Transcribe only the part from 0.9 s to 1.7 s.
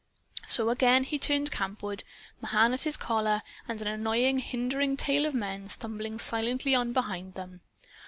he turned